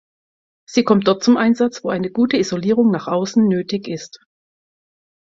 Sie 0.67 0.83
kommt 0.83 1.07
dort 1.07 1.23
zum 1.23 1.37
Einsatz, 1.37 1.83
wo 1.83 1.89
eine 1.89 2.09
gute 2.09 2.35
Isolierung 2.35 2.89
nach 2.89 3.05
außen 3.07 3.47
nötig 3.47 3.87
ist. 3.87 4.17